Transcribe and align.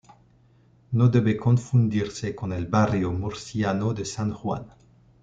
No 0.93 1.09
debe 1.09 1.37
confundirse 1.37 2.33
con 2.35 2.53
el 2.53 2.65
barrio 2.65 3.11
murciano 3.11 3.93
de 3.93 4.03
San 4.03 4.33
Juan. 4.33 4.65